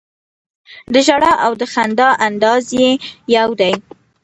[0.93, 2.91] د ژړا او د خندا انداز یې
[3.37, 3.73] یو دی.